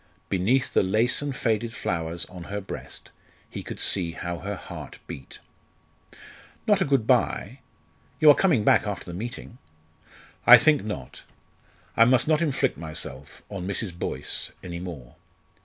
[0.29, 3.11] Beneath the lace and faded flowers on her breast
[3.47, 5.37] he could see how her heart beat.
[6.65, 7.59] "Not good bye?
[8.19, 9.59] You are coming back after the meeting?"
[10.47, 11.21] "I think not.
[11.95, 13.93] I must not inflict myself on Mrs.
[13.95, 15.17] Boyce any more.